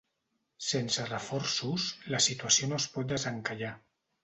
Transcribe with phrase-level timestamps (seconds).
[0.67, 3.75] Sense reforços, la situació no es pot desencallar.